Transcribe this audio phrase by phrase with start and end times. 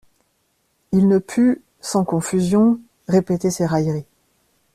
[0.93, 4.07] Il ne put, sans confusion, répéter ses railleries.